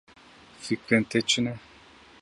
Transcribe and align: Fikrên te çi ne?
Fikrên 0.63 1.03
te 1.09 1.19
çi 1.29 1.39
ne? 1.45 1.53